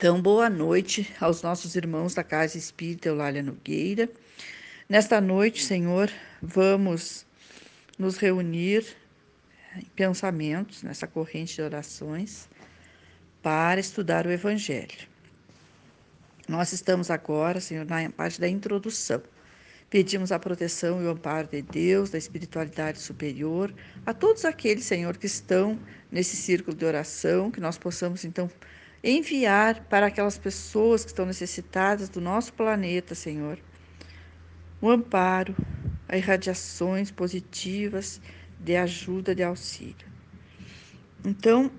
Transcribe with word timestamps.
Então, 0.00 0.18
boa 0.18 0.48
noite 0.48 1.14
aos 1.20 1.42
nossos 1.42 1.76
irmãos 1.76 2.14
da 2.14 2.24
Casa 2.24 2.56
Espírita 2.56 3.10
Eulália 3.10 3.42
Nogueira. 3.42 4.08
Nesta 4.88 5.20
noite, 5.20 5.62
Senhor, 5.62 6.10
vamos 6.40 7.26
nos 7.98 8.16
reunir 8.16 8.96
em 9.76 9.84
pensamentos, 9.94 10.82
nessa 10.82 11.06
corrente 11.06 11.56
de 11.56 11.60
orações, 11.60 12.48
para 13.42 13.78
estudar 13.78 14.26
o 14.26 14.30
Evangelho. 14.30 15.06
Nós 16.48 16.72
estamos 16.72 17.10
agora, 17.10 17.60
Senhor, 17.60 17.84
na 17.84 18.08
parte 18.08 18.40
da 18.40 18.48
introdução. 18.48 19.22
Pedimos 19.90 20.32
a 20.32 20.38
proteção 20.38 21.02
e 21.02 21.04
o 21.04 21.10
amparo 21.10 21.48
de 21.48 21.60
Deus, 21.60 22.08
da 22.08 22.16
espiritualidade 22.16 23.00
superior, 23.00 23.70
a 24.06 24.14
todos 24.14 24.46
aqueles, 24.46 24.86
Senhor, 24.86 25.18
que 25.18 25.26
estão 25.26 25.78
nesse 26.10 26.36
círculo 26.36 26.74
de 26.74 26.86
oração, 26.86 27.50
que 27.50 27.60
nós 27.60 27.76
possamos, 27.76 28.24
então, 28.24 28.50
enviar 29.02 29.84
para 29.84 30.06
aquelas 30.06 30.38
pessoas 30.38 31.04
que 31.04 31.10
estão 31.10 31.24
necessitadas 31.24 32.08
do 32.08 32.20
nosso 32.20 32.52
planeta, 32.52 33.14
Senhor, 33.14 33.58
o 34.80 34.90
amparo, 34.90 35.54
as 36.08 36.18
irradiações 36.18 37.10
positivas 37.10 38.20
de 38.58 38.76
ajuda, 38.76 39.34
de 39.34 39.42
auxílio. 39.42 40.06
Então, 41.24 41.70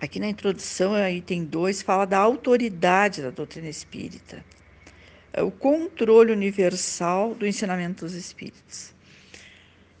aqui 0.00 0.20
na 0.20 0.28
introdução, 0.28 0.94
item 1.08 1.44
2, 1.44 1.82
fala 1.82 2.04
da 2.04 2.18
autoridade 2.18 3.22
da 3.22 3.30
doutrina 3.30 3.68
espírita, 3.68 4.44
é 5.32 5.42
o 5.42 5.50
controle 5.50 6.32
universal 6.32 7.34
do 7.34 7.46
ensinamento 7.46 8.04
dos 8.04 8.14
espíritos. 8.14 8.94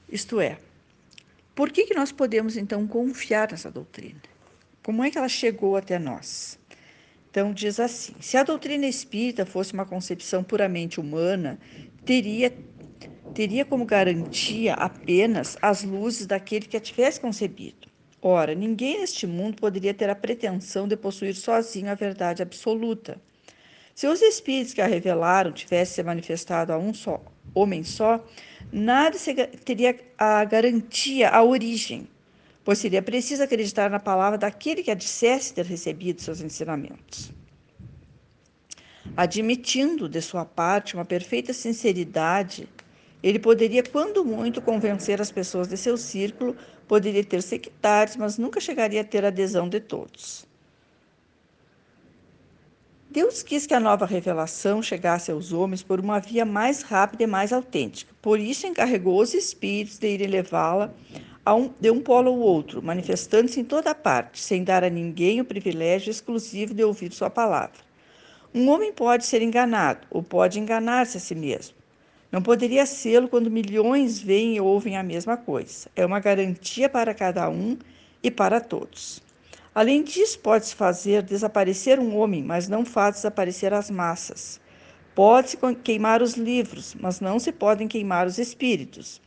Isto 0.08 0.40
é, 0.40 0.58
por 1.54 1.70
que, 1.70 1.86
que 1.86 1.94
nós 1.94 2.12
podemos 2.12 2.56
então 2.56 2.86
confiar 2.86 3.50
nessa 3.50 3.70
doutrina? 3.70 4.33
Como 4.84 5.02
é 5.02 5.10
que 5.10 5.16
ela 5.16 5.30
chegou 5.30 5.78
até 5.78 5.98
nós? 5.98 6.58
Então, 7.30 7.54
diz 7.54 7.80
assim: 7.80 8.14
se 8.20 8.36
a 8.36 8.42
doutrina 8.42 8.84
espírita 8.86 9.46
fosse 9.46 9.72
uma 9.72 9.86
concepção 9.86 10.44
puramente 10.44 11.00
humana, 11.00 11.58
teria, 12.04 12.54
teria 13.32 13.64
como 13.64 13.86
garantia 13.86 14.74
apenas 14.74 15.56
as 15.62 15.82
luzes 15.82 16.26
daquele 16.26 16.66
que 16.66 16.76
a 16.76 16.80
tivesse 16.80 17.18
concebido. 17.18 17.88
Ora, 18.20 18.54
ninguém 18.54 19.00
neste 19.00 19.26
mundo 19.26 19.56
poderia 19.56 19.94
ter 19.94 20.10
a 20.10 20.14
pretensão 20.14 20.86
de 20.86 20.98
possuir 20.98 21.34
sozinho 21.34 21.90
a 21.90 21.94
verdade 21.94 22.42
absoluta. 22.42 23.18
Se 23.94 24.06
os 24.06 24.20
espíritos 24.20 24.74
que 24.74 24.82
a 24.82 24.86
revelaram 24.86 25.50
tivessem 25.50 25.94
se 25.94 26.02
manifestado 26.02 26.74
a 26.74 26.78
um 26.78 26.92
só 26.92 27.24
homem 27.54 27.82
só, 27.82 28.22
nada 28.70 29.16
teria 29.64 29.98
a 30.18 30.44
garantia, 30.44 31.30
a 31.30 31.42
origem 31.42 32.06
pois 32.64 32.78
seria 32.78 33.02
preciso 33.02 33.42
acreditar 33.42 33.90
na 33.90 34.00
palavra 34.00 34.38
daquele 34.38 34.82
que 34.82 34.90
a 34.90 34.94
dissesse 34.94 35.52
ter 35.52 35.66
recebido 35.66 36.22
seus 36.22 36.40
ensinamentos. 36.40 37.30
Admitindo 39.16 40.08
de 40.08 40.22
sua 40.22 40.46
parte 40.46 40.94
uma 40.94 41.04
perfeita 41.04 41.52
sinceridade, 41.52 42.66
ele 43.22 43.38
poderia, 43.38 43.82
quando 43.82 44.24
muito, 44.24 44.62
convencer 44.62 45.20
as 45.20 45.30
pessoas 45.30 45.68
de 45.68 45.76
seu 45.76 45.96
círculo, 45.96 46.56
poderia 46.88 47.22
ter 47.22 47.42
sectários, 47.42 48.16
mas 48.16 48.38
nunca 48.38 48.60
chegaria 48.60 49.02
a 49.02 49.04
ter 49.04 49.24
adesão 49.24 49.68
de 49.68 49.80
todos. 49.80 50.46
Deus 53.10 53.42
quis 53.42 53.66
que 53.66 53.74
a 53.74 53.78
nova 53.78 54.06
revelação 54.06 54.82
chegasse 54.82 55.30
aos 55.30 55.52
homens 55.52 55.82
por 55.82 56.00
uma 56.00 56.18
via 56.18 56.44
mais 56.44 56.82
rápida 56.82 57.22
e 57.22 57.26
mais 57.26 57.52
autêntica. 57.52 58.12
Por 58.20 58.40
isso, 58.40 58.66
encarregou 58.66 59.20
os 59.20 59.34
espíritos 59.34 59.98
de 59.98 60.08
irem 60.08 60.26
levá-la 60.26 60.92
um, 61.52 61.70
de 61.78 61.90
um 61.90 62.00
polo 62.00 62.30
ao 62.30 62.38
outro, 62.38 62.82
manifestando-se 62.82 63.60
em 63.60 63.64
toda 63.64 63.94
parte, 63.94 64.40
sem 64.40 64.64
dar 64.64 64.82
a 64.82 64.88
ninguém 64.88 65.40
o 65.40 65.44
privilégio 65.44 66.10
exclusivo 66.10 66.72
de 66.72 66.82
ouvir 66.82 67.12
sua 67.12 67.28
palavra. 67.28 67.84
Um 68.54 68.70
homem 68.70 68.92
pode 68.92 69.26
ser 69.26 69.42
enganado, 69.42 70.06
ou 70.10 70.22
pode 70.22 70.58
enganar-se 70.58 71.18
a 71.18 71.20
si 71.20 71.34
mesmo. 71.34 71.74
Não 72.32 72.40
poderia 72.40 72.86
sê-lo 72.86 73.28
quando 73.28 73.50
milhões 73.50 74.18
veem 74.18 74.56
e 74.56 74.60
ouvem 74.60 74.96
a 74.96 75.02
mesma 75.02 75.36
coisa. 75.36 75.88
É 75.94 76.06
uma 76.06 76.18
garantia 76.18 76.88
para 76.88 77.12
cada 77.12 77.50
um 77.50 77.76
e 78.22 78.30
para 78.30 78.60
todos. 78.60 79.22
Além 79.74 80.02
disso, 80.02 80.38
pode-se 80.38 80.74
fazer 80.74 81.22
desaparecer 81.22 81.98
um 81.98 82.16
homem, 82.16 82.42
mas 82.42 82.68
não 82.68 82.84
faz 82.84 83.16
desaparecer 83.16 83.74
as 83.74 83.90
massas. 83.90 84.60
Pode-se 85.14 85.58
queimar 85.82 86.22
os 86.22 86.34
livros, 86.34 86.94
mas 86.98 87.20
não 87.20 87.38
se 87.38 87.52
podem 87.52 87.86
queimar 87.86 88.26
os 88.26 88.38
espíritos. 88.38 89.20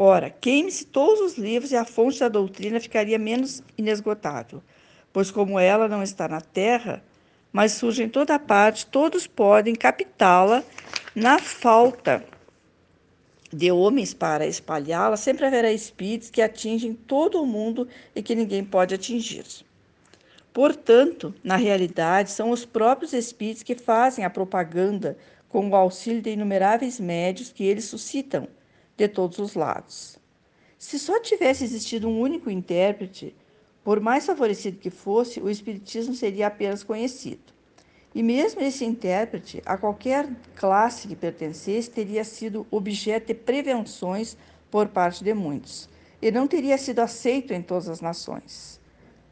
Ora, 0.00 0.30
queime-se 0.30 0.86
todos 0.86 1.20
os 1.20 1.36
livros 1.36 1.72
e 1.72 1.76
a 1.76 1.84
fonte 1.84 2.20
da 2.20 2.28
doutrina 2.28 2.78
ficaria 2.78 3.18
menos 3.18 3.64
inesgotável, 3.76 4.62
pois, 5.12 5.28
como 5.28 5.58
ela 5.58 5.88
não 5.88 6.04
está 6.04 6.28
na 6.28 6.40
terra, 6.40 7.02
mas 7.52 7.72
surge 7.72 8.04
em 8.04 8.08
toda 8.08 8.38
parte, 8.38 8.86
todos 8.86 9.26
podem 9.26 9.74
captá-la 9.74 10.62
na 11.16 11.40
falta 11.40 12.24
de 13.52 13.72
homens 13.72 14.14
para 14.14 14.46
espalhá-la, 14.46 15.16
sempre 15.16 15.46
haverá 15.46 15.72
espíritos 15.72 16.30
que 16.30 16.42
atingem 16.42 16.94
todo 16.94 17.42
o 17.42 17.46
mundo 17.46 17.88
e 18.14 18.22
que 18.22 18.36
ninguém 18.36 18.64
pode 18.64 18.94
atingir. 18.94 19.46
Portanto, 20.52 21.34
na 21.42 21.56
realidade, 21.56 22.30
são 22.30 22.50
os 22.50 22.64
próprios 22.64 23.12
espíritos 23.12 23.64
que 23.64 23.74
fazem 23.74 24.24
a 24.24 24.30
propaganda 24.30 25.18
com 25.48 25.68
o 25.68 25.74
auxílio 25.74 26.22
de 26.22 26.30
inumeráveis 26.30 27.00
médios 27.00 27.50
que 27.50 27.64
eles 27.64 27.86
suscitam 27.86 28.46
de 28.98 29.06
todos 29.06 29.38
os 29.38 29.54
lados. 29.54 30.18
Se 30.76 30.98
só 30.98 31.20
tivesse 31.20 31.62
existido 31.62 32.08
um 32.08 32.20
único 32.20 32.50
intérprete, 32.50 33.34
por 33.84 34.00
mais 34.00 34.26
favorecido 34.26 34.78
que 34.78 34.90
fosse, 34.90 35.40
o 35.40 35.48
Espiritismo 35.48 36.14
seria 36.14 36.48
apenas 36.48 36.82
conhecido. 36.82 37.52
E 38.12 38.22
mesmo 38.22 38.60
esse 38.60 38.84
intérprete, 38.84 39.62
a 39.64 39.76
qualquer 39.76 40.28
classe 40.56 41.06
que 41.06 41.14
pertencesse, 41.14 41.88
teria 41.88 42.24
sido 42.24 42.66
objeto 42.72 43.28
de 43.28 43.34
prevenções 43.34 44.36
por 44.68 44.88
parte 44.88 45.22
de 45.22 45.32
muitos, 45.32 45.88
e 46.20 46.30
não 46.32 46.48
teria 46.48 46.76
sido 46.76 46.98
aceito 46.98 47.54
em 47.54 47.62
todas 47.62 47.88
as 47.88 48.00
nações. 48.00 48.80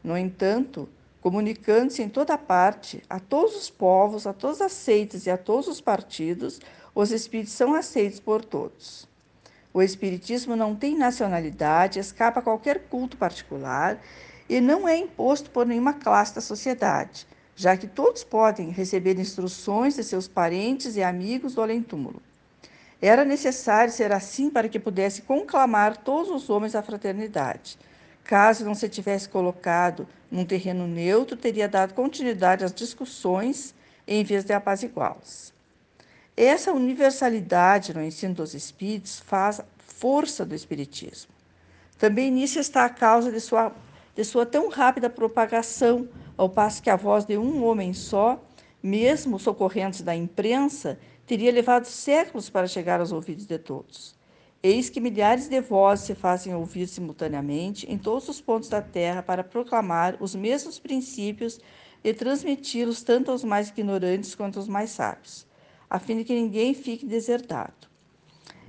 No 0.01 0.17
entanto, 0.17 0.87
comunicando-se 1.19 2.01
em 2.01 2.07
toda 2.07 2.37
parte, 2.37 3.03
a 3.09 3.19
todos 3.19 3.55
os 3.55 3.69
povos, 3.69 4.25
a 4.25 4.31
todas 4.31 4.61
as 4.61 4.71
seitas 4.71 5.25
e 5.25 5.29
a 5.29 5.37
todos 5.37 5.67
os 5.67 5.81
partidos, 5.81 6.61
os 6.95 7.11
espíritos 7.11 7.53
são 7.53 7.73
aceitos 7.73 8.21
por 8.21 8.45
todos. 8.45 9.07
O 9.77 9.81
Espiritismo 9.83 10.55
não 10.55 10.75
tem 10.75 10.97
nacionalidade, 10.97 11.99
escapa 11.99 12.39
a 12.39 12.41
qualquer 12.41 12.85
culto 12.89 13.15
particular 13.15 14.01
e 14.49 14.59
não 14.59 14.87
é 14.87 14.97
imposto 14.97 15.51
por 15.51 15.67
nenhuma 15.67 15.93
classe 15.93 16.33
da 16.33 16.41
sociedade, 16.41 17.27
já 17.55 17.77
que 17.77 17.85
todos 17.85 18.23
podem 18.23 18.71
receber 18.71 19.19
instruções 19.19 19.95
de 19.95 20.03
seus 20.03 20.27
parentes 20.27 20.95
e 20.95 21.03
amigos 21.03 21.53
do 21.53 21.61
além-túmulo. 21.61 22.19
Era 22.99 23.23
necessário 23.23 23.93
ser 23.93 24.11
assim 24.11 24.49
para 24.49 24.67
que 24.67 24.79
pudesse 24.79 25.21
conclamar 25.21 25.95
todos 25.97 26.31
os 26.31 26.49
homens 26.49 26.73
à 26.73 26.81
fraternidade. 26.81 27.77
Caso 28.23 28.65
não 28.65 28.73
se 28.73 28.89
tivesse 28.89 29.29
colocado 29.29 30.07
num 30.31 30.43
terreno 30.43 30.87
neutro, 30.87 31.37
teria 31.37 31.67
dado 31.67 31.93
continuidade 31.93 32.65
às 32.65 32.73
discussões 32.73 33.75
em 34.07 34.23
vez 34.23 34.43
de 34.43 34.53
apaziguá-las. 34.53 35.55
Essa 36.39 36.71
universalidade 36.71 37.95
no 37.95 38.03
ensino 38.03 38.35
dos 38.35 38.53
espíritos 38.53 39.19
faz 39.19 39.59
força 39.79 40.45
do 40.45 40.53
espiritismo. 40.53 41.31
Também 41.97 42.29
nisso 42.29 42.59
está 42.59 42.85
a 42.85 42.89
causa 42.89 43.31
de 43.31 43.39
sua, 43.39 43.73
de 44.15 44.23
sua 44.23 44.45
tão 44.45 44.69
rápida 44.69 45.09
propagação, 45.09 46.07
ao 46.37 46.47
passo 46.47 46.83
que 46.83 46.91
a 46.91 46.95
voz 46.95 47.25
de 47.25 47.39
um 47.39 47.65
homem 47.65 47.91
só, 47.91 48.39
mesmo 48.83 49.39
socorrentes 49.39 50.03
da 50.03 50.15
imprensa, 50.15 50.99
teria 51.25 51.51
levado 51.51 51.85
séculos 51.85 52.51
para 52.51 52.67
chegar 52.67 52.99
aos 52.99 53.11
ouvidos 53.11 53.47
de 53.47 53.57
todos. 53.57 54.15
Eis 54.61 54.91
que 54.91 54.99
milhares 54.99 55.49
de 55.49 55.59
vozes 55.59 56.05
se 56.05 56.13
fazem 56.13 56.53
ouvir 56.53 56.85
simultaneamente 56.87 57.91
em 57.91 57.97
todos 57.97 58.29
os 58.29 58.39
pontos 58.39 58.69
da 58.69 58.81
terra 58.81 59.23
para 59.23 59.43
proclamar 59.43 60.15
os 60.19 60.35
mesmos 60.35 60.77
princípios 60.77 61.59
e 62.03 62.13
transmiti-los 62.13 63.01
tanto 63.01 63.31
aos 63.31 63.43
mais 63.43 63.69
ignorantes 63.69 64.35
quanto 64.35 64.59
aos 64.59 64.67
mais 64.67 64.91
sábios 64.91 65.46
a 65.89 65.99
fim 65.99 66.17
de 66.17 66.23
que 66.23 66.33
ninguém 66.33 66.73
fique 66.73 67.05
deserdado. 67.05 67.87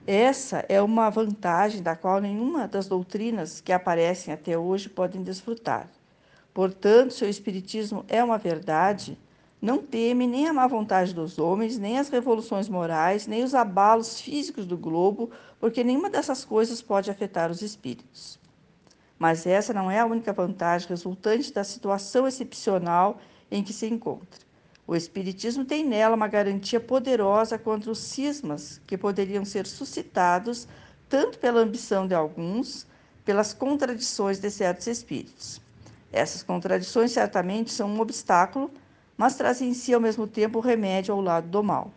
Essa 0.06 0.64
é 0.68 0.80
uma 0.80 1.10
vantagem 1.10 1.82
da 1.82 1.94
qual 1.94 2.20
nenhuma 2.20 2.66
das 2.66 2.86
doutrinas 2.86 3.60
que 3.60 3.72
aparecem 3.72 4.32
até 4.32 4.56
hoje 4.56 4.88
podem 4.88 5.22
desfrutar. 5.22 5.88
Portanto, 6.54 7.12
se 7.12 7.24
o 7.24 7.28
Espiritismo 7.28 8.04
é 8.08 8.24
uma 8.24 8.38
verdade, 8.38 9.18
não 9.60 9.78
teme 9.78 10.26
nem 10.26 10.48
a 10.48 10.52
má 10.52 10.66
vontade 10.66 11.12
dos 11.12 11.38
homens, 11.38 11.76
nem 11.76 11.98
as 11.98 12.08
revoluções 12.08 12.68
morais, 12.68 13.26
nem 13.26 13.44
os 13.44 13.54
abalos 13.54 14.20
físicos 14.20 14.64
do 14.66 14.78
globo, 14.78 15.30
porque 15.60 15.84
nenhuma 15.84 16.08
dessas 16.08 16.44
coisas 16.44 16.80
pode 16.80 17.10
afetar 17.10 17.50
os 17.50 17.60
espíritos. 17.60 18.38
Mas 19.18 19.46
essa 19.46 19.74
não 19.74 19.90
é 19.90 19.98
a 19.98 20.06
única 20.06 20.32
vantagem 20.32 20.88
resultante 20.88 21.52
da 21.52 21.64
situação 21.64 22.26
excepcional 22.26 23.20
em 23.50 23.62
que 23.62 23.72
se 23.72 23.86
encontra. 23.86 24.47
O 24.88 24.96
Espiritismo 24.96 25.64
tem 25.64 25.84
nela 25.84 26.16
uma 26.16 26.26
garantia 26.26 26.80
poderosa 26.80 27.56
contra 27.56 27.92
os 27.92 28.00
cismas 28.00 28.80
que 28.88 28.98
poderiam 28.98 29.44
ser 29.44 29.66
suscitados 29.66 30.66
tanto 31.08 31.38
pela 31.38 31.60
ambição 31.60 32.08
de 32.08 32.14
alguns, 32.14 32.88
pelas 33.24 33.54
contradições 33.54 34.40
de 34.40 34.50
certos 34.50 34.88
espíritos. 34.88 35.60
Essas 36.10 36.42
contradições 36.42 37.12
certamente 37.12 37.70
são 37.70 37.88
um 37.88 38.00
obstáculo 38.00 38.68
mas 39.18 39.34
traz 39.34 39.60
em 39.60 39.74
si 39.74 39.92
ao 39.92 40.00
mesmo 40.00 40.28
tempo 40.28 40.58
o 40.58 40.62
remédio 40.62 41.12
ao 41.12 41.20
lado 41.20 41.48
do 41.48 41.60
mal. 41.60 41.92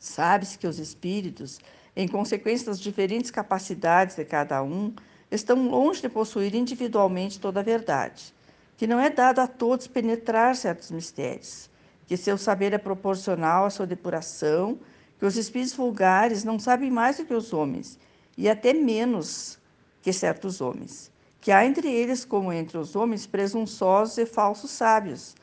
Sabe-se 0.00 0.58
que 0.58 0.66
os 0.66 0.80
espíritos, 0.80 1.60
em 1.94 2.08
consequência 2.08 2.66
das 2.66 2.80
diferentes 2.80 3.30
capacidades 3.30 4.16
de 4.16 4.24
cada 4.24 4.60
um, 4.64 4.92
estão 5.30 5.68
longe 5.68 6.02
de 6.02 6.08
possuir 6.08 6.56
individualmente 6.56 7.38
toda 7.38 7.60
a 7.60 7.62
verdade, 7.62 8.34
que 8.80 8.86
não 8.86 8.98
é 8.98 9.10
dado 9.10 9.40
a 9.40 9.46
todos 9.46 9.86
penetrar 9.86 10.56
certos 10.56 10.90
mistérios, 10.90 11.68
que 12.06 12.16
seu 12.16 12.38
saber 12.38 12.72
é 12.72 12.78
proporcional 12.78 13.66
à 13.66 13.68
sua 13.68 13.86
depuração, 13.86 14.78
que 15.18 15.26
os 15.26 15.36
espíritos 15.36 15.74
vulgares 15.74 16.44
não 16.44 16.58
sabem 16.58 16.90
mais 16.90 17.18
do 17.18 17.26
que 17.26 17.34
os 17.34 17.52
homens, 17.52 17.98
e 18.38 18.48
até 18.48 18.72
menos 18.72 19.58
que 20.00 20.14
certos 20.14 20.62
homens, 20.62 21.12
que 21.42 21.52
há 21.52 21.62
entre 21.66 21.92
eles, 21.92 22.24
como 22.24 22.50
entre 22.50 22.78
os 22.78 22.96
homens, 22.96 23.26
presunçosos 23.26 24.16
e 24.16 24.24
falsos 24.24 24.70
sábios, 24.70 25.34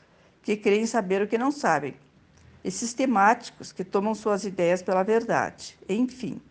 que 0.42 0.58
creem 0.58 0.88
saber 0.88 1.22
o 1.22 1.28
que 1.28 1.38
não 1.38 1.52
sabem, 1.52 1.94
e 2.64 2.72
sistemáticos 2.72 3.72
que 3.72 3.84
tomam 3.84 4.16
suas 4.16 4.46
ideias 4.46 4.82
pela 4.82 5.04
verdade. 5.04 5.78
Enfim, 5.88 6.42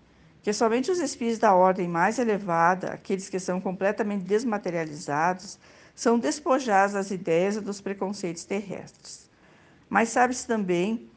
que 0.40 0.52
somente 0.52 0.92
os 0.92 1.00
espíritos 1.00 1.40
da 1.40 1.52
ordem 1.52 1.88
mais 1.88 2.20
elevada, 2.20 2.92
aqueles 2.92 3.28
que 3.28 3.40
são 3.40 3.60
completamente 3.60 4.22
desmaterializados, 4.22 5.58
são 5.96 6.18
despojados 6.18 6.92
das 6.92 7.10
ideias 7.10 7.56
e 7.56 7.60
dos 7.60 7.80
preconceitos 7.80 8.44
terrestres. 8.44 9.30
Mas 9.88 10.10
sabe-se 10.10 10.46
também 10.46 11.08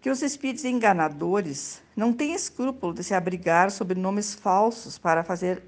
que 0.00 0.08
os 0.08 0.22
espíritos 0.22 0.64
enganadores 0.64 1.82
não 1.96 2.12
têm 2.12 2.32
escrúpulo 2.32 2.94
de 2.94 3.02
se 3.02 3.12
abrigar 3.12 3.72
sob 3.72 3.92
nomes 3.94 4.34
falsos 4.34 4.96
para 4.96 5.24
fazer 5.24 5.64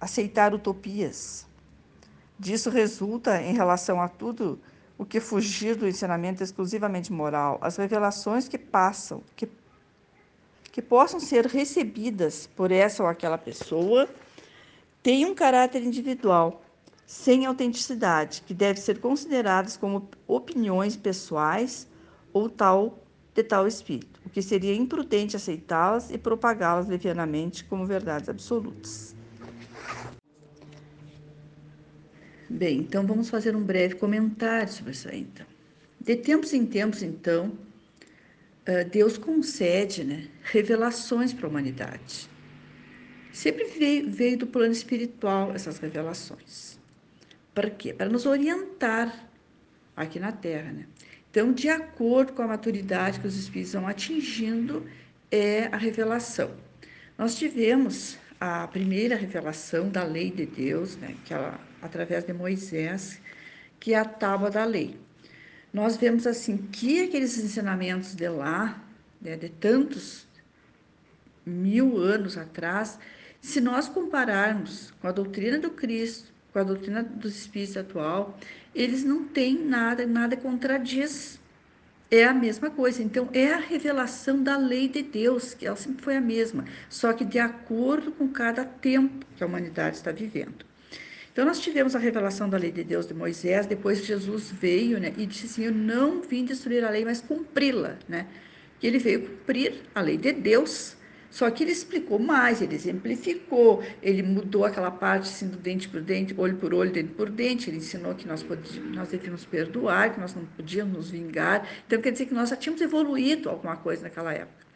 aceitar 0.00 0.52
utopias. 0.52 1.46
Disso 2.36 2.68
resulta, 2.68 3.40
em 3.40 3.54
relação 3.54 4.02
a 4.02 4.08
tudo 4.08 4.58
o 4.98 5.04
que 5.04 5.20
fugir 5.20 5.76
do 5.76 5.86
ensinamento 5.86 6.42
exclusivamente 6.42 7.12
moral, 7.12 7.58
as 7.62 7.76
revelações 7.76 8.48
que 8.48 8.58
passam, 8.58 9.22
que, 9.36 9.48
que 10.72 10.82
possam 10.82 11.20
ser 11.20 11.46
recebidas 11.46 12.48
por 12.56 12.72
essa 12.72 13.02
ou 13.04 13.08
aquela 13.08 13.38
pessoa, 13.38 14.08
têm 15.02 15.24
um 15.24 15.34
caráter 15.34 15.82
individual, 15.82 16.62
sem 17.10 17.44
autenticidade, 17.44 18.40
que 18.46 18.54
deve 18.54 18.78
ser 18.78 19.00
consideradas 19.00 19.76
como 19.76 20.08
opiniões 20.28 20.96
pessoais 20.96 21.88
ou 22.32 22.48
tal 22.48 23.04
de 23.34 23.42
tal 23.42 23.66
espírito, 23.66 24.20
o 24.24 24.30
que 24.30 24.40
seria 24.40 24.72
imprudente 24.76 25.34
aceitá-las 25.34 26.08
e 26.12 26.16
propagá-las 26.16 26.86
levianamente 26.86 27.64
como 27.64 27.84
verdades 27.84 28.28
absolutas. 28.28 29.16
Bem, 32.48 32.78
então 32.78 33.04
vamos 33.04 33.28
fazer 33.28 33.56
um 33.56 33.62
breve 33.64 33.96
comentário 33.96 34.72
sobre 34.72 34.92
isso 34.92 35.08
aí, 35.08 35.22
então. 35.22 35.46
De 36.00 36.14
tempos 36.14 36.52
em 36.52 36.64
tempos, 36.64 37.02
então, 37.02 37.58
Deus 38.92 39.18
concede 39.18 40.04
né, 40.04 40.28
revelações 40.44 41.32
para 41.32 41.48
a 41.48 41.50
humanidade. 41.50 42.30
Sempre 43.32 43.64
veio, 43.64 44.08
veio 44.08 44.38
do 44.38 44.46
plano 44.46 44.72
espiritual 44.72 45.52
essas 45.52 45.78
revelações. 45.78 46.78
Para 47.54 47.70
quê? 47.70 47.92
Para 47.92 48.08
nos 48.08 48.26
orientar 48.26 49.28
aqui 49.96 50.18
na 50.18 50.32
Terra, 50.32 50.72
né? 50.72 50.86
Então, 51.30 51.52
de 51.52 51.68
acordo 51.68 52.32
com 52.32 52.42
a 52.42 52.46
maturidade 52.46 53.20
que 53.20 53.26
os 53.26 53.36
espíritos 53.36 53.72
vão 53.72 53.86
atingindo, 53.86 54.86
é 55.30 55.66
a 55.66 55.76
revelação. 55.76 56.50
Nós 57.16 57.36
tivemos 57.36 58.18
a 58.40 58.66
primeira 58.66 59.14
revelação 59.14 59.88
da 59.88 60.02
lei 60.02 60.30
de 60.30 60.46
Deus, 60.46 60.96
né, 60.96 61.14
que 61.24 61.34
ela 61.34 61.60
através 61.82 62.24
de 62.24 62.32
Moisés, 62.32 63.20
que 63.78 63.94
é 63.94 63.98
a 63.98 64.04
tábua 64.04 64.50
da 64.50 64.64
lei. 64.64 64.98
Nós 65.72 65.96
vemos 65.96 66.26
assim 66.26 66.56
que 66.56 67.02
aqueles 67.02 67.38
ensinamentos 67.38 68.14
de 68.14 68.28
lá, 68.28 68.82
né, 69.20 69.36
de 69.36 69.48
tantos 69.48 70.26
mil 71.46 71.98
anos 71.98 72.36
atrás, 72.36 72.98
se 73.40 73.60
nós 73.60 73.88
compararmos 73.88 74.92
com 75.00 75.08
a 75.08 75.12
doutrina 75.12 75.58
do 75.58 75.70
Cristo, 75.70 76.30
com 76.52 76.58
a 76.58 76.62
doutrina 76.62 77.02
dos 77.02 77.36
Espíritos 77.36 77.76
atual, 77.76 78.38
eles 78.74 79.04
não 79.04 79.24
têm 79.24 79.58
nada, 79.58 80.06
nada 80.06 80.36
contradiz. 80.36 81.38
É 82.10 82.24
a 82.24 82.34
mesma 82.34 82.70
coisa. 82.70 83.02
Então, 83.02 83.28
é 83.32 83.52
a 83.52 83.58
revelação 83.58 84.42
da 84.42 84.56
lei 84.56 84.88
de 84.88 85.02
Deus, 85.02 85.54
que 85.54 85.66
ela 85.66 85.76
sempre 85.76 86.02
foi 86.02 86.16
a 86.16 86.20
mesma, 86.20 86.64
só 86.88 87.12
que 87.12 87.24
de 87.24 87.38
acordo 87.38 88.10
com 88.10 88.28
cada 88.28 88.64
tempo 88.64 89.24
que 89.36 89.44
a 89.44 89.46
humanidade 89.46 89.96
está 89.96 90.10
vivendo. 90.10 90.64
Então, 91.32 91.44
nós 91.44 91.60
tivemos 91.60 91.94
a 91.94 91.98
revelação 91.98 92.48
da 92.48 92.58
lei 92.58 92.72
de 92.72 92.82
Deus 92.82 93.06
de 93.06 93.14
Moisés, 93.14 93.64
depois 93.64 94.04
Jesus 94.04 94.50
veio 94.50 94.98
né, 94.98 95.14
e 95.16 95.24
disse 95.24 95.46
assim: 95.46 95.64
Eu 95.64 95.72
não 95.72 96.20
vim 96.20 96.44
destruir 96.44 96.84
a 96.84 96.90
lei, 96.90 97.04
mas 97.04 97.20
cumpri-la. 97.20 97.96
Né? 98.08 98.26
Ele 98.82 98.98
veio 98.98 99.28
cumprir 99.28 99.74
a 99.94 100.00
lei 100.00 100.16
de 100.16 100.32
Deus. 100.32 100.96
Só 101.30 101.48
que 101.48 101.62
ele 101.62 101.70
explicou 101.70 102.18
mais, 102.18 102.60
ele 102.60 102.74
exemplificou, 102.74 103.82
ele 104.02 104.20
mudou 104.22 104.64
aquela 104.64 104.90
parte 104.90 105.28
assim, 105.28 105.48
do 105.48 105.56
dente 105.56 105.88
por 105.88 106.00
dente, 106.00 106.34
olho 106.36 106.56
por 106.56 106.74
olho, 106.74 106.90
dente 106.90 107.12
por 107.12 107.30
dente. 107.30 107.70
Ele 107.70 107.76
ensinou 107.76 108.14
que 108.16 108.26
nós, 108.26 108.42
podíamos, 108.42 108.96
nós 108.96 109.08
devíamos 109.08 109.44
perdoar, 109.44 110.12
que 110.12 110.20
nós 110.20 110.34
não 110.34 110.44
podíamos 110.44 110.96
nos 110.96 111.10
vingar. 111.10 111.66
Então, 111.86 112.00
quer 112.00 112.10
dizer 112.10 112.26
que 112.26 112.34
nós 112.34 112.48
já 112.50 112.56
tínhamos 112.56 112.82
evoluído 112.82 113.48
alguma 113.48 113.76
coisa 113.76 114.02
naquela 114.02 114.34
época. 114.34 114.66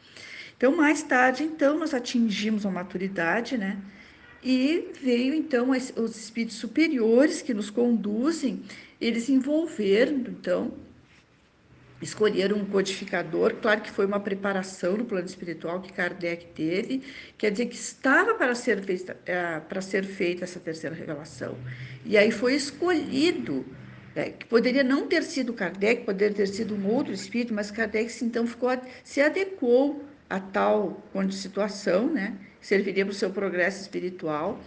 Então, 0.57 0.77
mais 0.77 1.03
tarde, 1.03 1.43
então, 1.43 1.77
nós 1.77 1.93
atingimos 1.93 2.65
a 2.65 2.71
maturidade, 2.71 3.59
né? 3.59 3.77
E 4.43 4.91
veio 5.01 5.35
então 5.35 5.71
os 5.71 6.17
espíritos 6.17 6.59
superiores 6.59 7.41
que 7.43 7.55
nos 7.55 7.71
conduzem, 7.71 8.63
eles 9.01 9.29
envolveram, 9.29 10.19
então, 10.19 10.73
escolheram 12.05 12.57
um 12.57 12.65
codificador, 12.65 13.55
claro 13.61 13.81
que 13.81 13.91
foi 13.91 14.07
uma 14.07 14.21
preparação 14.21 14.97
no 14.97 15.05
plano 15.05 15.27
espiritual 15.27 15.81
que 15.81 15.93
Kardec 15.93 16.47
teve, 16.55 17.03
quer 17.37 17.51
dizer 17.51 17.67
que 17.67 17.75
estava 17.75 18.35
para 18.35 18.55
ser 18.55 18.83
feita, 18.83 19.17
é, 19.27 19.59
para 19.61 19.81
ser 19.81 20.05
feita 20.05 20.45
essa 20.45 20.61
terceira 20.61 20.95
revelação. 20.95 21.57
E 22.05 22.17
aí 22.17 22.31
foi 22.31 22.55
escolhido, 22.55 23.65
né, 24.15 24.31
que 24.31 24.47
poderia 24.47 24.85
não 24.85 25.07
ter 25.07 25.23
sido 25.23 25.53
Kardec, 25.53 26.05
poderia 26.05 26.35
ter 26.35 26.47
sido 26.47 26.75
um 26.75 26.87
outro 26.87 27.13
espírito, 27.13 27.53
mas 27.53 27.71
Kardec 27.71 28.25
então 28.25 28.47
ficou, 28.47 28.71
se 29.03 29.21
adequou 29.21 30.05
a 30.29 30.39
tal 30.39 31.03
situação, 31.31 32.13
né? 32.13 32.35
serviria 32.61 33.05
para 33.05 33.13
o 33.13 33.15
seu 33.15 33.31
progresso 33.31 33.83
espiritual. 33.83 34.59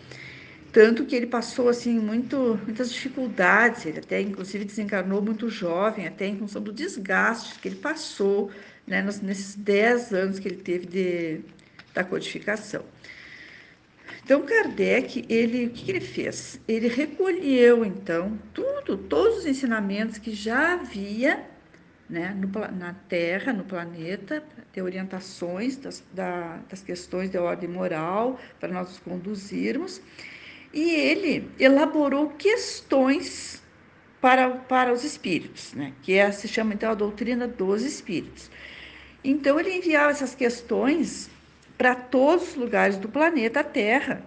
Tanto 0.77 1.05
que 1.05 1.15
ele 1.15 1.25
passou 1.25 1.69
assim 1.69 1.97
muito, 1.97 2.61
muitas 2.63 2.93
dificuldades, 2.93 3.83
ele 3.87 3.97
até 3.97 4.21
inclusive 4.21 4.63
desencarnou 4.63 5.23
muito 5.23 5.49
jovem, 5.49 6.05
até 6.05 6.27
em 6.27 6.37
função 6.37 6.61
do 6.61 6.71
desgaste 6.71 7.57
que 7.57 7.67
ele 7.67 7.77
passou 7.77 8.51
né, 8.85 9.01
nesses 9.01 9.55
10 9.55 10.13
anos 10.13 10.37
que 10.37 10.47
ele 10.47 10.57
teve 10.57 10.85
de, 10.85 11.41
da 11.95 12.03
codificação. 12.03 12.85
Então, 14.23 14.43
Kardec, 14.43 15.25
ele, 15.27 15.65
o 15.65 15.69
que, 15.71 15.85
que 15.85 15.89
ele 15.89 15.99
fez? 15.99 16.61
Ele 16.67 16.89
recolheu, 16.89 17.83
então, 17.83 18.37
tudo, 18.53 18.97
todos 18.97 19.39
os 19.39 19.45
ensinamentos 19.47 20.19
que 20.19 20.29
já 20.29 20.73
havia 20.73 21.43
né, 22.07 22.37
no, 22.39 22.47
na 22.77 22.93
Terra, 23.09 23.51
no 23.51 23.63
planeta, 23.63 24.43
ter 24.71 24.83
orientações 24.83 25.75
das, 25.75 26.03
da, 26.13 26.59
das 26.69 26.83
questões 26.83 27.31
de 27.31 27.37
ordem 27.39 27.67
moral 27.67 28.39
para 28.59 28.71
nós 28.71 28.89
nos 28.89 28.99
conduzirmos. 28.99 30.03
E 30.73 30.95
ele 30.95 31.49
elaborou 31.59 32.29
questões 32.29 33.61
para, 34.21 34.49
para 34.49 34.91
os 34.91 35.03
espíritos, 35.03 35.73
né, 35.73 35.93
que 36.01 36.13
é, 36.13 36.31
se 36.31 36.47
chama 36.47 36.73
então 36.73 36.91
a 36.91 36.95
doutrina 36.95 37.47
dos 37.47 37.83
espíritos. 37.83 38.49
Então, 39.23 39.59
ele 39.59 39.75
enviava 39.75 40.11
essas 40.11 40.33
questões 40.35 41.29
para 41.77 41.93
todos 41.95 42.49
os 42.49 42.55
lugares 42.55 42.97
do 42.97 43.09
planeta 43.09 43.63
Terra, 43.63 44.23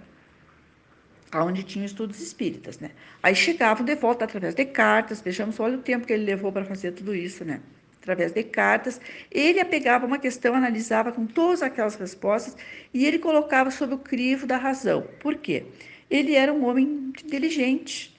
onde 1.35 1.63
tinha 1.63 1.85
estudos 1.85 2.21
espíritas, 2.21 2.79
né? 2.79 2.91
Aí 3.23 3.35
chegavam 3.35 3.85
de 3.85 3.95
volta 3.95 4.25
através 4.25 4.55
de 4.55 4.65
cartas, 4.65 5.21
vejamos, 5.21 5.59
olha 5.61 5.77
o 5.79 5.83
tempo 5.83 6.07
que 6.07 6.13
ele 6.13 6.25
levou 6.25 6.53
para 6.53 6.65
fazer 6.65 6.93
tudo 6.93 7.15
isso, 7.15 7.45
né? 7.45 7.61
Através 8.01 8.33
de 8.33 8.43
cartas, 8.43 9.01
ele 9.31 9.63
pegava 9.65 10.07
uma 10.07 10.19
questão, 10.19 10.55
analisava 10.55 11.13
com 11.13 11.27
todas 11.27 11.63
aquelas 11.63 11.97
respostas 11.97 12.57
e 12.95 13.07
ele 13.07 13.19
colocava 13.19 13.71
sob 13.71 13.95
o 13.95 13.99
crivo 13.99 14.47
da 14.47 14.57
razão. 14.57 15.07
Por 15.21 15.37
quê? 15.37 15.67
Ele 16.11 16.35
era 16.35 16.53
um 16.53 16.67
homem 16.67 17.13
inteligente, 17.23 18.15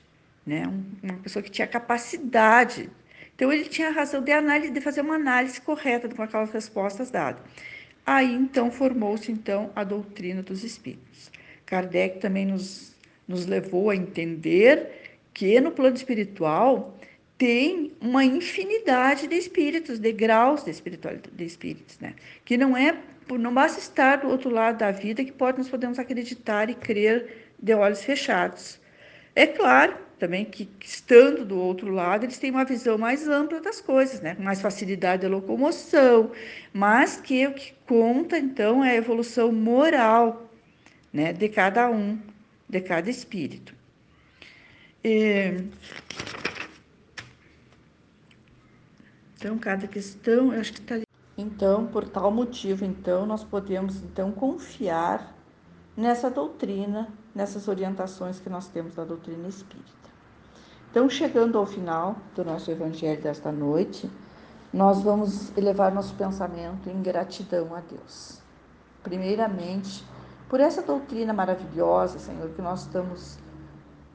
né? 0.45 0.63
uma 1.03 1.17
pessoa 1.17 1.43
que 1.43 1.51
tinha 1.51 1.67
capacidade. 1.67 2.89
Então, 3.35 3.51
ele 3.51 3.65
tinha 3.65 3.89
a 3.89 3.91
razão 3.91 4.21
de, 4.21 4.31
análise, 4.31 4.71
de 4.71 4.81
fazer 4.81 5.01
uma 5.01 5.15
análise 5.15 5.59
correta 5.59 6.07
com 6.07 6.21
aquelas 6.21 6.51
respostas 6.51 7.11
dadas. 7.11 7.41
Aí, 8.05 8.33
então, 8.33 8.71
formou-se 8.71 9.31
então 9.31 9.71
a 9.75 9.83
doutrina 9.83 10.41
dos 10.41 10.63
espíritos. 10.63 11.31
Kardec 11.65 12.19
também 12.19 12.45
nos 12.45 12.91
nos 13.31 13.45
levou 13.45 13.89
a 13.89 13.95
entender 13.95 14.91
que 15.33 15.59
no 15.59 15.71
plano 15.71 15.95
espiritual 15.95 16.97
tem 17.37 17.91
uma 17.99 18.23
infinidade 18.23 19.25
de 19.27 19.35
espíritos, 19.35 19.97
de 19.97 20.11
graus 20.11 20.63
de 20.63 20.69
espiritualidade, 20.69 21.35
de 21.35 21.45
espíritos, 21.45 21.97
né? 21.99 22.13
Que 22.45 22.55
não 22.57 22.77
é, 22.77 22.95
não 23.39 23.53
basta 23.53 23.79
estar 23.79 24.17
do 24.17 24.27
outro 24.27 24.49
lado 24.49 24.77
da 24.77 24.91
vida 24.91 25.23
que 25.23 25.31
pode, 25.31 25.57
nós 25.57 25.69
podemos 25.69 25.97
acreditar 25.97 26.69
e 26.69 26.75
crer 26.75 27.50
de 27.61 27.73
olhos 27.73 28.03
fechados. 28.03 28.79
É 29.35 29.47
claro 29.47 29.95
também 30.19 30.45
que, 30.45 30.69
estando 30.79 31.43
do 31.43 31.57
outro 31.57 31.91
lado, 31.91 32.25
eles 32.25 32.37
têm 32.37 32.51
uma 32.51 32.63
visão 32.63 32.97
mais 32.97 33.27
ampla 33.27 33.59
das 33.59 33.81
coisas, 33.81 34.21
né? 34.21 34.35
mais 34.39 34.61
facilidade 34.61 35.23
de 35.23 35.27
locomoção, 35.27 36.31
mas 36.71 37.17
que 37.17 37.47
o 37.47 37.53
que 37.53 37.73
conta, 37.87 38.37
então, 38.37 38.83
é 38.83 38.91
a 38.91 38.95
evolução 38.95 39.51
moral 39.51 40.47
né? 41.11 41.33
de 41.33 41.49
cada 41.49 41.89
um, 41.89 42.19
de 42.69 42.81
cada 42.81 43.09
espírito. 43.09 43.73
Então, 49.35 49.57
cada 49.57 49.87
questão, 49.87 50.53
eu 50.53 50.61
acho 50.61 50.73
que 50.73 50.81
está. 50.81 50.99
Então, 51.35 51.87
por 51.87 52.07
tal 52.07 52.29
motivo, 52.29 52.85
então, 52.85 53.25
nós 53.25 53.43
podemos 53.43 54.03
então 54.03 54.31
confiar 54.31 55.35
nessa 55.97 56.29
doutrina, 56.29 57.11
nessas 57.33 57.67
orientações 57.67 58.39
que 58.39 58.49
nós 58.49 58.67
temos 58.67 58.95
da 58.95 59.03
doutrina 59.03 59.47
espírita. 59.47 60.09
Então, 60.89 61.09
chegando 61.09 61.57
ao 61.57 61.65
final 61.65 62.17
do 62.35 62.43
nosso 62.43 62.69
evangelho 62.69 63.21
desta 63.21 63.51
noite, 63.51 64.09
nós 64.73 65.01
vamos 65.01 65.55
elevar 65.57 65.93
nosso 65.93 66.13
pensamento 66.15 66.89
em 66.89 67.01
gratidão 67.01 67.73
a 67.73 67.79
Deus. 67.79 68.39
Primeiramente, 69.03 70.05
por 70.49 70.59
essa 70.59 70.81
doutrina 70.81 71.33
maravilhosa, 71.33 72.19
Senhor, 72.19 72.49
que 72.49 72.61
nós 72.61 72.81
estamos 72.81 73.37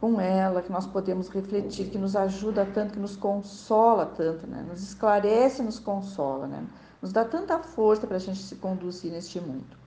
com 0.01 0.21
ela, 0.21 0.61
que 0.61 0.71
nós 0.71 0.87
podemos 0.87 1.29
refletir, 1.29 1.89
que 1.89 1.99
nos 1.99 2.15
ajuda 2.15 2.67
tanto, 2.67 2.93
que 2.93 2.99
nos 2.99 3.17
consola 3.17 4.07
tanto, 4.07 4.47
né? 4.47 4.65
nos 4.69 4.83
esclarece 4.83 5.63
nos 5.63 5.79
consola, 5.79 6.47
né? 6.47 6.67
nos 7.01 7.13
dá 7.13 7.25
tanta 7.25 7.59
força 7.59 8.07
para 8.07 8.17
a 8.17 8.21
gente 8.21 8.39
se 8.39 8.57
conduzir 8.57 9.11
neste 9.11 9.41
mundo. 9.41 9.86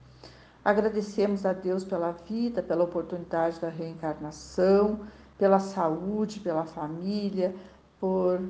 Agradecemos 0.64 1.46
a 1.46 1.52
Deus 1.52 1.84
pela 1.84 2.12
vida, 2.12 2.62
pela 2.62 2.84
oportunidade 2.84 3.58
da 3.60 3.70
reencarnação, 3.70 5.00
pela 5.38 5.58
saúde, 5.58 6.40
pela 6.40 6.66
família, 6.66 7.54
por, 7.98 8.40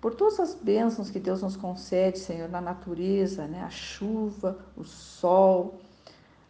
por 0.00 0.14
todas 0.14 0.38
as 0.38 0.54
bênçãos 0.54 1.10
que 1.10 1.18
Deus 1.18 1.42
nos 1.42 1.56
concede, 1.56 2.20
Senhor, 2.20 2.48
na 2.48 2.60
natureza, 2.60 3.46
né? 3.48 3.62
a 3.64 3.70
chuva, 3.70 4.58
o 4.76 4.84
sol, 4.84 5.80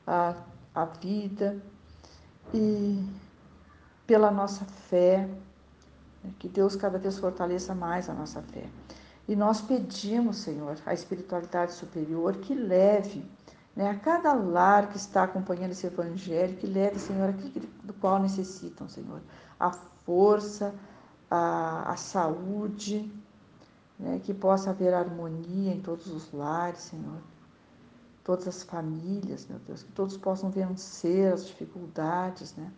a, 0.06 0.34
a 0.74 0.84
vida, 0.84 1.56
e 2.52 3.02
pela 4.06 4.30
nossa 4.30 4.66
fé, 4.66 5.26
né? 6.22 6.30
que 6.38 6.46
Deus 6.46 6.76
cada 6.76 6.98
vez 6.98 7.18
fortaleça 7.18 7.74
mais 7.74 8.10
a 8.10 8.12
nossa 8.12 8.42
fé. 8.42 8.64
E 9.26 9.34
nós 9.34 9.62
pedimos, 9.62 10.38
Senhor, 10.38 10.76
a 10.84 10.92
espiritualidade 10.92 11.72
superior 11.72 12.36
que 12.36 12.54
leve 12.54 13.24
né, 13.74 13.90
a 13.90 13.94
cada 13.98 14.32
lar 14.32 14.88
que 14.88 14.96
está 14.96 15.24
acompanhando 15.24 15.72
esse 15.72 15.86
evangelho, 15.86 16.56
que 16.56 16.66
leve, 16.66 16.98
Senhor, 16.98 17.28
aquilo 17.28 17.66
do 17.84 17.92
qual 17.94 18.18
necessitam, 18.18 18.88
Senhor. 18.88 19.20
A 19.58 19.70
força, 19.70 20.74
a, 21.30 21.92
a 21.92 21.96
saúde, 21.96 23.10
né, 23.98 24.20
que 24.22 24.34
possa 24.34 24.70
haver 24.70 24.92
harmonia 24.92 25.72
em 25.72 25.80
todos 25.80 26.08
os 26.08 26.32
lares, 26.32 26.80
Senhor. 26.80 27.20
Todas 28.24 28.48
as 28.48 28.62
famílias, 28.62 29.46
meu 29.46 29.58
Deus, 29.60 29.82
que 29.82 29.92
todos 29.92 30.16
possam 30.16 30.50
vencer 30.50 31.32
as 31.32 31.46
dificuldades, 31.46 32.54
né? 32.54 32.70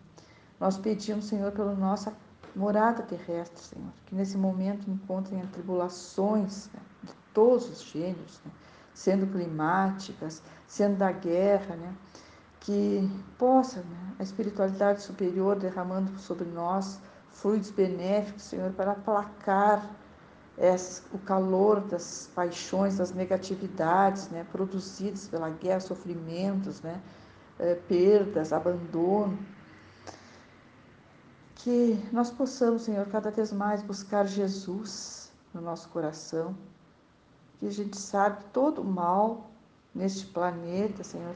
Nós 0.59 0.77
pedimos, 0.77 1.25
Senhor, 1.25 1.51
pela 1.51 1.73
nossa 1.75 2.13
morada 2.55 3.03
terrestre, 3.03 3.61
Senhor, 3.61 3.91
que 4.05 4.15
nesse 4.15 4.37
momento 4.37 4.89
encontrem 4.89 5.45
tribulações 5.47 6.69
né, 6.73 6.79
de 7.03 7.13
todos 7.33 7.69
os 7.69 7.81
gêneros, 7.83 8.39
né, 8.45 8.51
sendo 8.93 9.27
climáticas, 9.27 10.41
sendo 10.67 10.97
da 10.97 11.11
guerra, 11.11 11.75
né, 11.75 11.93
que 12.59 13.09
possa 13.37 13.81
né, 13.81 14.13
a 14.19 14.23
espiritualidade 14.23 15.01
superior 15.01 15.57
derramando 15.57 16.17
sobre 16.19 16.45
nós 16.45 16.99
fluidos 17.29 17.71
benéficos, 17.71 18.43
Senhor, 18.43 18.71
para 18.71 18.91
aplacar 18.91 19.89
o 21.11 21.17
calor 21.19 21.81
das 21.81 22.29
paixões, 22.35 22.97
das 22.97 23.11
negatividades 23.11 24.29
né, 24.29 24.45
produzidas 24.51 25.27
pela 25.27 25.49
guerra, 25.49 25.79
sofrimentos, 25.79 26.81
né, 26.81 27.01
eh, 27.59 27.75
perdas, 27.87 28.53
abandono. 28.53 29.37
Que 31.55 31.99
nós 32.11 32.29
possamos, 32.29 32.83
Senhor, 32.83 33.07
cada 33.07 33.31
vez 33.31 33.51
mais 33.51 33.81
buscar 33.81 34.27
Jesus 34.27 35.31
no 35.53 35.61
nosso 35.61 35.89
coração, 35.89 36.55
que 37.63 37.67
a 37.67 37.71
gente 37.71 37.97
sabe 37.97 38.43
todo 38.51 38.81
o 38.81 38.83
mal 38.83 39.49
neste 39.95 40.25
planeta, 40.25 41.01
Senhor, 41.01 41.33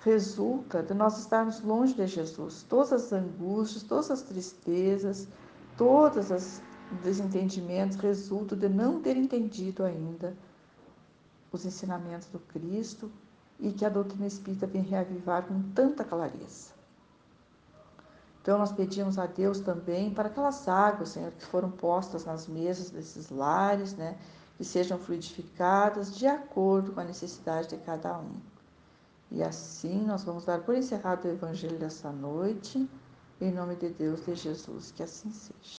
resulta 0.00 0.82
de 0.82 0.92
nós 0.94 1.16
estarmos 1.16 1.60
longe 1.60 1.94
de 1.94 2.04
Jesus. 2.08 2.64
Todas 2.68 2.92
as 2.92 3.12
angústias, 3.12 3.84
todas 3.84 4.10
as 4.10 4.22
tristezas, 4.22 5.28
todos 5.76 6.28
os 6.32 6.60
desentendimentos 7.04 7.96
resultam 7.98 8.58
de 8.58 8.68
não 8.68 9.00
ter 9.00 9.16
entendido 9.16 9.84
ainda 9.84 10.36
os 11.52 11.64
ensinamentos 11.64 12.26
do 12.26 12.40
Cristo 12.40 13.08
e 13.60 13.70
que 13.70 13.84
a 13.84 13.88
doutrina 13.88 14.26
espírita 14.26 14.66
vem 14.66 14.82
reavivar 14.82 15.44
com 15.44 15.62
tanta 15.70 16.02
clareza. 16.02 16.72
Então, 18.40 18.58
nós 18.58 18.72
pedimos 18.72 19.20
a 19.20 19.26
Deus 19.26 19.60
também 19.60 20.12
para 20.12 20.28
aquelas 20.28 20.66
águas, 20.66 21.10
Senhor, 21.10 21.30
que 21.30 21.46
foram 21.46 21.70
postas 21.70 22.24
nas 22.24 22.48
mesas 22.48 22.90
desses 22.90 23.30
lares, 23.30 23.94
né, 23.94 24.18
sejam 24.64 24.98
fluidificadas 24.98 26.16
de 26.16 26.26
acordo 26.26 26.92
com 26.92 27.00
a 27.00 27.04
necessidade 27.04 27.68
de 27.68 27.76
cada 27.78 28.18
um. 28.18 28.36
E 29.30 29.42
assim 29.42 30.04
nós 30.04 30.24
vamos 30.24 30.44
dar 30.44 30.60
por 30.60 30.74
encerrado 30.74 31.24
o 31.24 31.30
Evangelho 31.30 31.78
dessa 31.78 32.12
noite, 32.12 32.88
em 33.40 33.50
nome 33.50 33.76
de 33.76 33.88
Deus, 33.88 34.24
de 34.24 34.34
Jesus, 34.34 34.92
que 34.92 35.02
assim 35.02 35.30
seja. 35.30 35.52